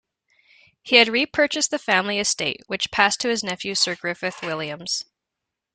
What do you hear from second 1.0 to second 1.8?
repurchased the